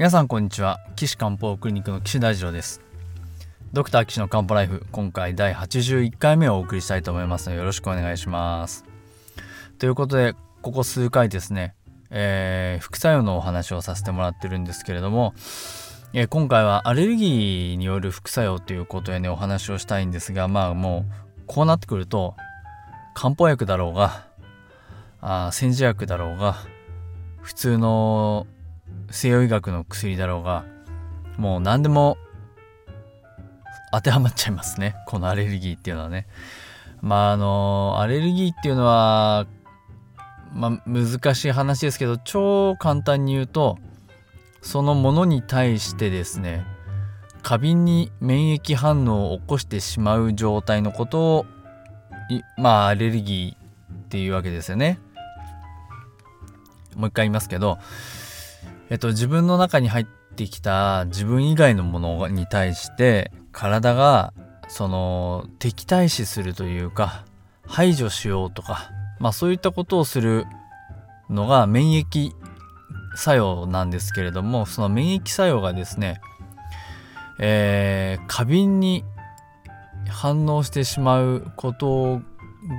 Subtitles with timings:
[0.00, 0.80] 皆さんこんにちは。
[0.96, 2.80] 岸漢方クリニックの岸大二郎です。
[3.74, 8.86] ドクター岸の漢方ライフ今回第81回目をお送りしたいと思いますのでよろしくお願いします。
[9.78, 11.74] ということでここ数回ですね、
[12.08, 15.34] えー、副作用のお話をさせてもらってるんですけれども、
[16.14, 21.04] え、今回はアレルギーによる副作用ということでねお話をしたいんですがまあも
[21.40, 22.36] うこうなってくると
[23.12, 24.24] 漢方薬だろうが
[25.20, 26.56] あ煎じ薬だろうが
[27.42, 28.46] 普通の
[29.10, 30.64] 西洋医学の薬だろうが
[31.36, 32.16] もう何でも
[33.92, 34.94] 当てはまっちゃいますね。
[35.06, 36.26] このアレルギーっていうのはね。
[37.00, 39.46] まああのアレルギーっていうのは
[40.52, 43.78] まあ難しい話ですけど超簡単に言うと
[44.62, 46.64] そのものに対してですね
[47.42, 51.46] 過敏に免疫反応を起こしてしまう状態のことを
[52.58, 55.00] まあアレルギーっていうわけですよね。
[56.96, 57.78] もう一回言いますけど
[58.90, 60.06] えっと、自分の中に入っ
[60.36, 64.34] てきた自分以外のものに対して体が
[64.68, 67.24] その敵対視するというか
[67.66, 68.90] 排除しようとか、
[69.20, 70.44] まあ、そういったことをする
[71.28, 72.32] のが免疫
[73.14, 76.20] 作用なんですけれどもその免疫作用がですね、
[77.38, 79.04] えー、過敏に
[80.08, 82.20] 反応してしまうこと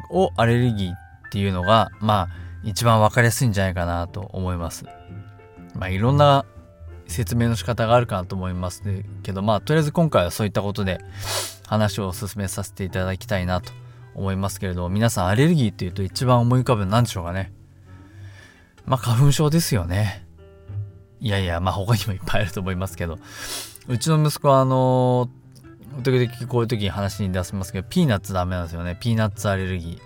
[0.10, 0.96] をアレルギーっ
[1.32, 2.30] ていうのがまあ
[2.64, 4.86] 一番分かりやすいんじゃないかなと思います。
[5.76, 6.46] まあ、いろんな
[7.08, 8.84] 説明の仕方があるかなと思います
[9.24, 11.00] けどまあとりあえず今回はそういったことで
[11.68, 13.72] 話を進めさせていただきたいなと
[14.16, 17.52] 思いますけれど皆さんアレルギーっていうと一番思い浮かぶの何でしょうかね。
[18.86, 20.26] まあ花粉症ですよね。
[21.20, 23.20] いやいやまあ他にもいっぱいあると思いますけど。
[23.88, 25.30] うちの息子はあの
[26.04, 28.98] 時々こういう時に話に出しますけどピーナッツダメなんですよね。
[29.00, 29.96] ピーナッツアレルギー。
[29.96, 30.00] い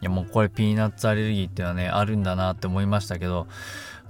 [0.00, 3.46] やもうこれピーナッツアレルギーっていうのはねあるんだなって思いましたけど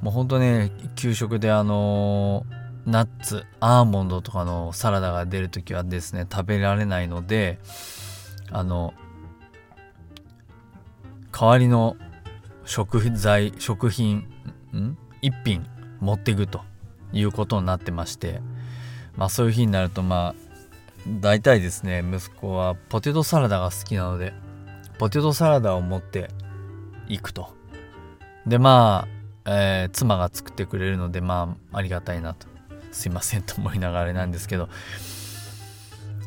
[0.03, 2.45] もうほんとね給食であの
[2.85, 7.61] ナッツアーモンドとかのサラダが出る時はですね食べられないので
[8.51, 8.93] あの
[11.31, 11.97] 代わりの
[12.65, 14.29] 食材食品
[14.75, 14.99] ん？
[15.23, 15.65] 一品
[16.01, 16.62] 持っていくと
[17.12, 18.41] いうことになってまして
[19.17, 20.43] まあそういう日になるとまあ
[21.21, 24.33] 大体ですね息子はポテトサラダが好きなので
[24.99, 26.29] ポテトサラダを持って
[27.09, 27.55] いくと。
[28.47, 32.47] でまあえー、妻が作ってくれるのでまあありがたいなと。
[32.93, 34.69] すいませんと思いながらあれなんですけど。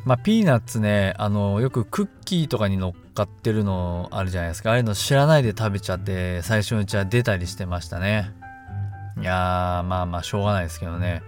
[0.03, 4.69] まあピーナッツねあのよくクッキーとかに乗っかってるのあるじゃないですか。
[4.69, 8.31] ああいうの知らないで食べちゃって最初のうちは出たりしてましたね。
[9.19, 11.23] いやまあまあしょうがないですけどね。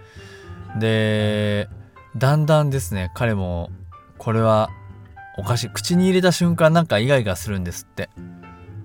[0.78, 1.68] で
[2.16, 3.70] だんだんですね彼も
[4.16, 4.70] これは
[5.36, 5.70] おかしい。
[5.70, 8.10] 口に入れた瞬間なんかイガイガするんですって。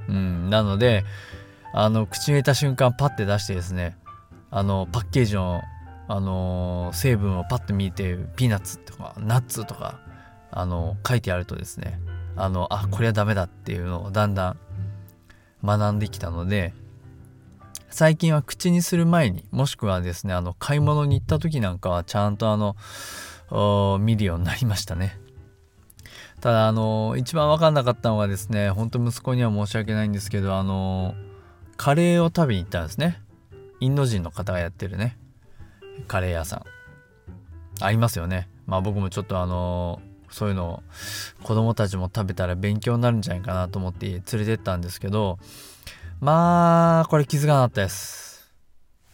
[0.07, 1.05] うんなので
[1.73, 3.97] あの口に入れた瞬間パッて出してですね
[4.51, 5.63] あのパッケージの、
[6.07, 9.99] あの成分をパッと見てピーナッツとかナッツとか
[10.51, 11.99] あの書いてあるとですね
[12.35, 14.57] あのあこれはダメだっていうのをだんだん
[15.63, 16.73] 学んできたので
[17.89, 25.19] 最近は口にする前にもしくはですねあの買い物に行った時なんかはちゃんとあの見るようになりましたね。
[26.41, 31.15] ただあの一番分かんなかったのがですねほんと息子には申し訳ないんですけどあの
[31.77, 33.21] カレーを食べに行ったんですね。
[33.79, 35.17] インド人の方がやってるね。
[36.07, 36.63] カレー屋さん。
[37.83, 38.47] ありますよね。
[38.65, 40.83] まあ僕もちょっとあのそういうのを
[41.43, 45.37] 子供たちも食べたら勉強になるんじゃないかなと思って連れてったんですけど
[46.21, 48.51] まあこれ気づかなかったです。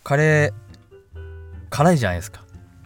[0.03, 1.19] カレー
[1.69, 2.41] 辛いじゃないですか。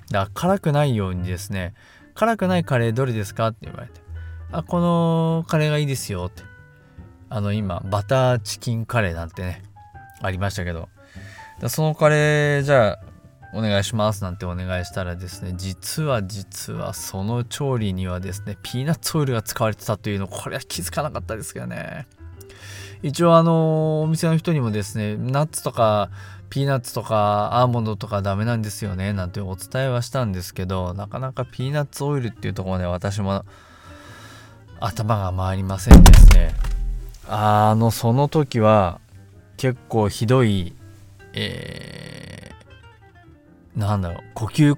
[0.10, 1.74] だから辛くないようにですね
[2.16, 4.02] 辛くないカレーどれですかって言われて
[4.52, 6.53] あこのカレーがいいですよって。
[7.36, 9.64] あの今バターチキンカレーなんてね
[10.22, 10.88] ありましたけど。
[11.68, 13.00] そのカレーじゃあ
[13.56, 22.06] お願いしますなんてお願いしたらですね実は実はその調理にはですねピーナッツオイルが使われてたというのこれは気づかなかったですけどね。
[23.02, 26.12] 一応あのお店の人にもですねナッツとか
[26.52, 33.44] ピーナッツとかアーモンドとかダメなんですよねなんてお伝えはしたんですけどなかなかピーナッツオイルっていうところで私も
[34.80, 36.73] 頭が回りませんですね。
[37.28, 39.00] あのその時は
[39.58, 40.75] 結構ひどい
[41.34, 44.78] えー、なんだろう呼吸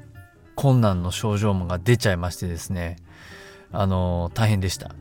[0.55, 2.97] 困難の症状もが出ちゃいましてですね。
[3.71, 4.91] あの大変でした。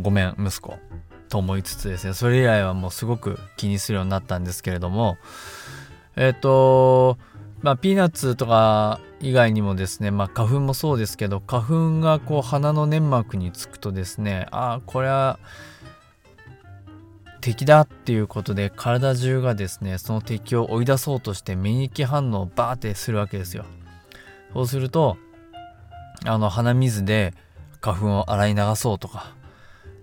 [0.00, 0.78] ごめん息子
[1.28, 2.14] と思いつつですね。
[2.14, 5.16] それ以来はもうすごく気にするようになったんですけれども。
[6.14, 7.18] えっ、ー、と
[7.60, 15.38] まあピーナッツとか以外にもですねまあ花粉もそうですけど花粉がこう鼻の粘膜につくとですねああこれは
[17.42, 23.64] 敵だっていうことで体中がですねその敵を追い出そうとして免疫反応をバーってするわけですよ。
[24.54, 25.18] そうすると
[26.24, 27.34] あの鼻水で
[27.80, 29.34] 花粉を洗い流そうとか。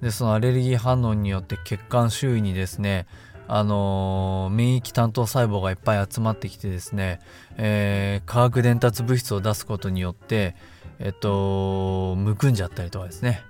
[0.02, 3.06] でそのアレルギー反応によって血管周囲にですね
[3.48, 7.20] あのー、免疫担当細胞がいっぱい集まってきてですね、
[7.58, 10.56] えー、化学伝達物質を出すことによって
[11.00, 13.42] えっとむくんじゃったりとかですね。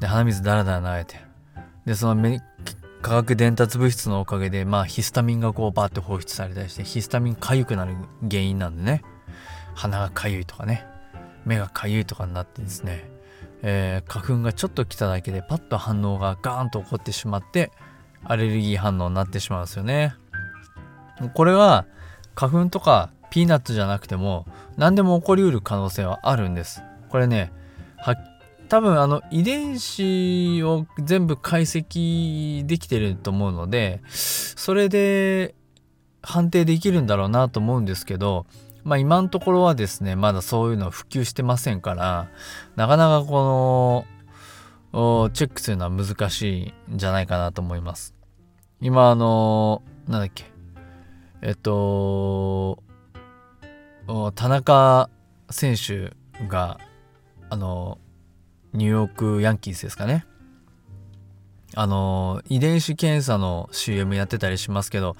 [0.00, 1.20] で鼻水ダラダラ流れて。
[1.86, 2.14] でその
[3.02, 7.94] 化学伝達物質のおかげでまあヒスタミンがこうバーって放出されたりしてヒスタミン痒くなる
[8.28, 9.02] 原因なんでね
[9.74, 10.86] 鼻が痒いとかね
[11.44, 13.20] 目が痒いとかになってですね
[13.62, 17.70] えー、花粉がちょっと来ただけでパッと反応がガーンと起こってしまって
[18.24, 20.14] アレルギー反応になってしまうんですよね。
[21.34, 21.86] これは
[22.34, 26.82] 花粉とかピーナッツじゃなくても何でも起こりうる可能性はあるんです。
[27.10, 27.52] これね
[28.70, 35.54] 多分あの遺伝子を全部解析できてると思うのでそれで
[36.22, 38.46] 判定できるんだろうなと思うんですけど
[38.84, 42.30] まあ今のところはですね、まだそういうのは普及してませんから、
[42.76, 44.06] なかなかこ
[44.92, 48.14] の、チェックするのは難しいんじゃないかなと思います。
[48.80, 50.44] 今あの、なんだっけ、
[51.42, 52.82] えっと、
[54.34, 55.10] 田中
[55.50, 56.14] 選手
[56.48, 56.78] が、
[57.50, 57.98] あの、
[58.72, 60.26] ニューヨークヤンキースですかね。
[61.74, 65.16] あの遺伝子検査の CM やってたりしますけど、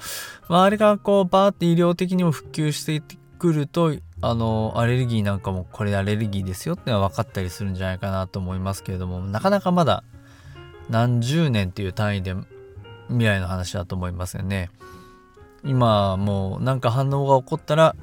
[0.49, 3.03] まあ、あれがこうバーって医療的にも普及して
[3.39, 10.03] くるとあのアレルギーなんかもこれアレルギーですよってのは分かったりするんじゃないかなと思いますけれどもなかなかまだ
[10.89, 12.35] 何十年っていう単位で
[13.09, 14.71] 未来の話だと思いますよね。
[15.65, 17.95] 今もうなんか反応が起こったら、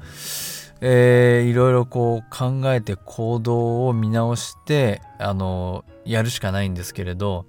[0.80, 7.46] えー、いろいろこう考えて行動を見直してあのやるしかないんですけれど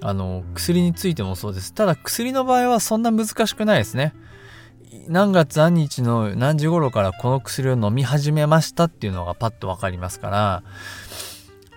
[0.00, 1.72] あの薬についてもそうです。
[1.72, 4.14] ただ薬の場合はそんな難しくないですね。
[5.08, 10.62] 何月何日の何時頃からこの薬を飲み始めましたっていうのがパッと分かりますから。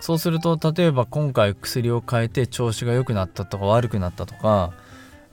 [0.00, 4.72] そうすると例えば今回薬を変えて調子が良くなったとか悪くなったとか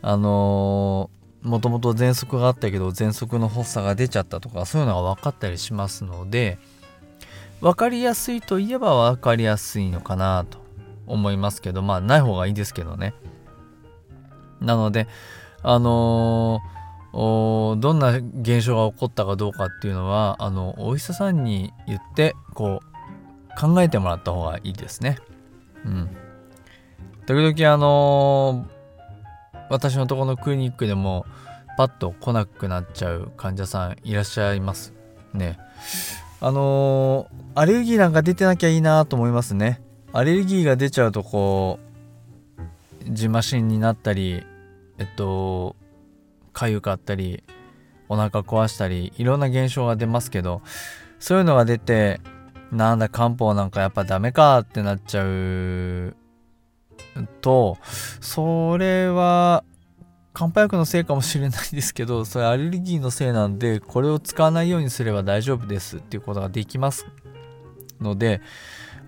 [0.01, 1.09] あの
[1.47, 6.57] もともと喘息があったけど喘息の発作が出ちゃったとかそういうのが分かったりしますので
[7.61, 10.59] 分かりやすいといえば分かりやすいのかなと
[11.07, 13.13] 思いますけどまあない方がいいですけどね
[14.59, 15.07] なので
[15.63, 16.77] あのー
[17.13, 25.17] どんな現象が起こったかどうかっていうのはあのお医者さんに言ってこう考えてもらった方がいいですね。
[25.83, 26.09] うん。
[27.25, 28.76] 時々あのー、
[29.69, 31.25] 私のとこのクリニックでも
[31.77, 34.93] パッと来なくなっちゃう患者さんいらっしゃいます
[35.33, 35.59] ね。
[36.39, 39.81] あのー、アレルギーなんか出てなきゃいいなと思いますね。
[40.13, 41.87] アレルギーが出ちゃうとこう、
[43.09, 44.43] じましんになったり、
[44.97, 45.75] えっと、
[46.53, 47.43] 痒かったり
[48.09, 50.61] お腹壊したりいろんな現象が出ますけど
[51.19, 52.19] そういうのが出て
[52.71, 56.15] なんだ漢方なんかやっぱダメかってなっちゃう
[57.25, 57.77] と
[58.21, 59.63] それは
[60.33, 67.07] 漢方薬のせいかもしれないですけど それアレルギーのせいなんでこれを使わないようにすれば大丈夫ですっていうことができます
[67.99, 68.41] ので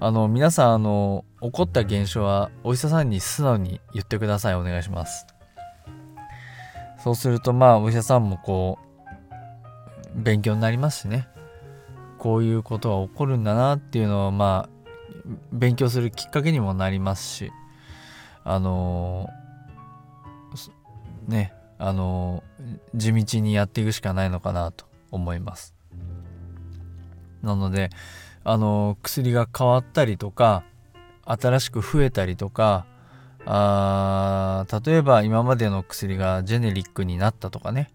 [0.02, 4.56] あの皆さんあの起こった現象はお医者さんに素直に言ってください。
[4.56, 5.28] お願いします。
[7.04, 8.80] そうするとまあお医者さんもこ
[10.16, 11.28] う勉強になりますしね。
[12.18, 14.80] こういうことが起こるんだなっていうのはまあ
[15.52, 17.52] 勉強するきっかけにもなりますし。
[18.50, 25.76] あのー、ねあのー、地道にやっていくしかないのかなと思います。
[27.44, 27.92] なので
[28.44, 30.64] あの薬が変わったりとか
[31.26, 32.88] 新しく増えたりとか
[33.46, 37.92] あ例えば今までの薬がジェネリックになったとかね。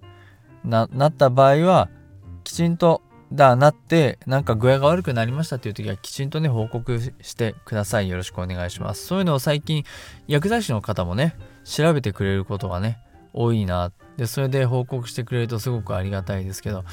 [0.62, 1.88] なった場合は
[2.44, 3.02] きちんと
[3.33, 8.09] だなってなんか具合が悪くなりましたっていう時はきちんとね報告してください。
[8.09, 9.07] よろしくお願いします。
[9.07, 9.85] そういうのを最近
[10.28, 12.99] 薬剤師の方もね調べてくれることがね
[13.33, 16.85] 多いなでそれで報告してくれるとすごくありがたいですけど。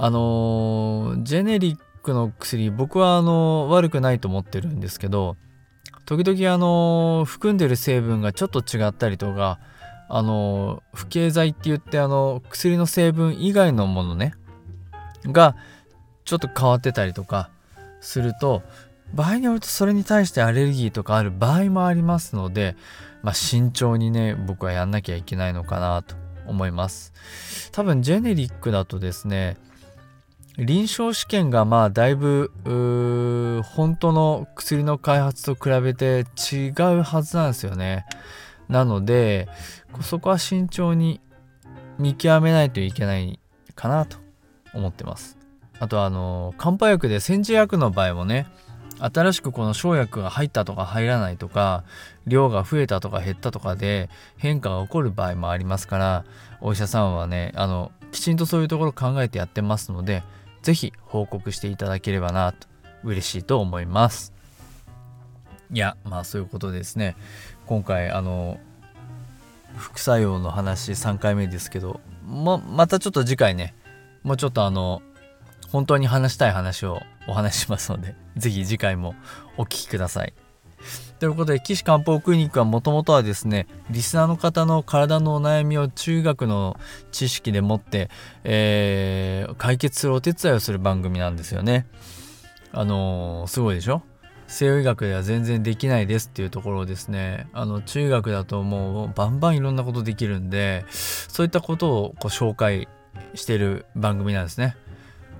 [0.00, 5.36] あのー、ジェネリックの薬僕はあの悪くないと思ってるんですけど
[6.06, 9.58] 時々あの含んでる成分がちょっと違ったりとか
[10.08, 14.34] あの不経剤って言ってあの薬の成分以外のものね
[15.24, 15.56] が
[16.24, 17.50] ちょっと変わってたりとか
[18.00, 18.62] すると
[19.14, 22.76] 場合によるとそれに対してアレルギーとかある場合もありますので、
[23.22, 26.14] まあ、慎重にね僕はやんなきゃいけないのかなと
[26.46, 27.12] 思います。
[27.72, 29.56] 多分ジェネリックだとですね
[30.56, 32.52] 臨床試験がまあだいぶ
[33.64, 38.04] 本当の薬の開発と比べて違うはずなんですよね。
[38.68, 39.48] なので
[40.02, 41.20] そこは慎重に
[41.98, 43.40] 見極めないといけない
[43.74, 44.18] かなと
[44.74, 45.38] 思ってます。
[45.80, 48.46] あとあの漢方薬で煎じ薬の場合もね
[49.00, 51.84] 新しくこの生薬が入ったとか入らないとか
[52.26, 56.24] 量が増えたとか減ったとかで変化が起こる場合もありますから
[56.60, 60.24] お医者さんはねあのきちんとそういうところ考えてやってますので
[60.62, 62.66] 是非報告していただければなと
[63.04, 64.32] 嬉しいと思います。
[65.70, 67.14] いやまあそういうことですね。
[67.66, 68.58] 今回あの
[69.76, 73.74] 副作用の話3回目ですけどままたちょっと次回ね
[74.22, 75.02] もうちょっとあの
[75.70, 79.14] 本当に話したい話をお話しますので 是非次回も
[79.56, 80.34] お聴きください。
[81.18, 86.78] ということで岸漢方クリニックはもともとはですねリスナーの方の体のお悩みを中学の
[87.10, 88.10] 知識でもって、
[88.44, 91.86] えー、解決するお手伝いをする番組なんですよね。
[92.72, 94.02] あのー、すごいでしょ？
[94.46, 102.88] 西洋医学では全然できないですっていうところをですねあの中学だともうバンバンいろんなことできるんでそういったことをこう紹介
[103.34, 104.76] してる番組なんですね。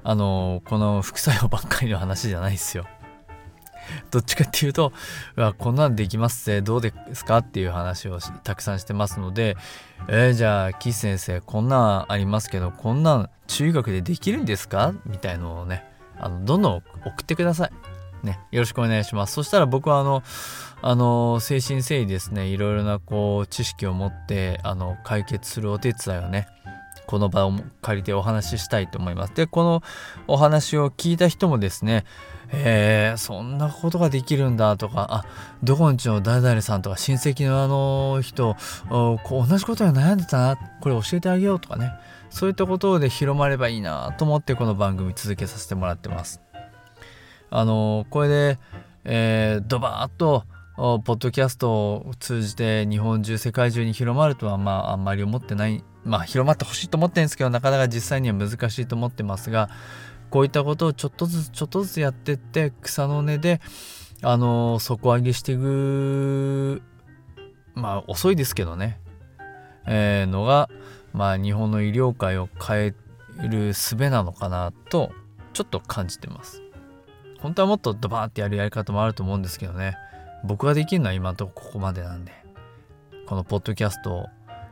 [0.04, 2.86] あのこの副作用ばっかりの話じゃないですよ。
[4.10, 4.92] どっちかっていうと、
[5.36, 9.56] うわ、こんなんできますぜ、どうですかっていう話をたくさんしてますので、
[10.08, 14.92] えー、じゃあ、岸先生、こんなんありますけど、こんなん中学でできるんですか？
[15.06, 15.84] みたいのをね、
[16.18, 17.72] あのどんどん送ってください。
[18.26, 19.34] ね、よろしくお願いします。
[19.34, 20.22] そしたら僕はあの、
[20.82, 26.48] あの、精神誠意ですね、いろいろなこう、知識を持って、あの、解決するお手伝いをね、
[27.08, 29.34] この場を借りてお話ししたいと思います。
[29.34, 29.82] で、この
[30.26, 32.04] お話を聞いた人もですね、
[32.52, 35.24] えー、そんなことができるんだとか、あ、
[35.62, 38.56] どこんちの誰々さんとか親戚のあの人、
[38.90, 41.92] こう同じことに悩んでたな、これ教えてあげようとかね、
[42.28, 46.42] そういったことで広まればいいなと思ってこの番組続けさせてもらってます。
[47.48, 48.58] あのこれで、
[49.04, 50.44] えー、ドバーッと
[50.78, 55.82] ポッドキャストを通じて日本中世界中に広まるとはまああんまり思ってない。
[56.04, 59.68] まあ広まってほしいと思ってるんですけどなかなか実際には難しいと思ってますが
[60.30, 63.60] こういったことをちょっとずつちょっとずつやってって草の根で
[64.22, 66.80] あの底上げしていく
[67.74, 69.00] まあ遅いですけどね、
[69.84, 70.70] えー、のが
[71.12, 72.94] まあ日本の医療界を変え
[73.48, 75.10] る術なのかなと
[75.52, 76.62] ちょっと感じてます。
[77.40, 79.96] 本当はもっとドバーってやるやり方もあると思うんですけどね。
[80.44, 82.32] 僕ができるのは今のとこここまでなんで
[83.26, 84.26] このポッドキャストを